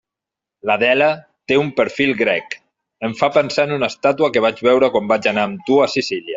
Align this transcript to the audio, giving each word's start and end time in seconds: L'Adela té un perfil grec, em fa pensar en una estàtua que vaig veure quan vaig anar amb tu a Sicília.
L'Adela 0.69 1.09
té 1.51 1.59
un 1.63 1.69
perfil 1.81 2.15
grec, 2.23 2.57
em 3.09 3.15
fa 3.21 3.31
pensar 3.37 3.69
en 3.69 3.77
una 3.79 3.93
estàtua 3.95 4.33
que 4.39 4.47
vaig 4.49 4.67
veure 4.73 4.93
quan 4.97 5.15
vaig 5.17 5.33
anar 5.35 5.49
amb 5.51 5.65
tu 5.71 5.83
a 5.87 5.91
Sicília. 5.99 6.29